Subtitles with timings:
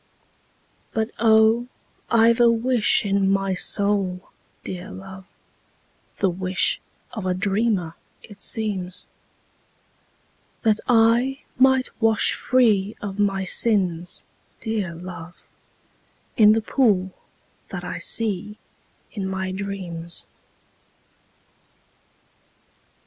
[0.93, 1.67] But, oh,
[2.09, 4.31] I 've a wish in my soul,
[4.63, 5.27] dear love,
[6.17, 6.81] (The wish
[7.13, 7.93] of a dreamer,
[8.23, 9.07] it seems,)
[10.61, 14.23] That I might wash free of my sins,
[14.59, 15.39] dear love,
[16.35, 17.13] In the pool
[17.69, 18.57] that I see
[19.11, 20.25] in my dreams.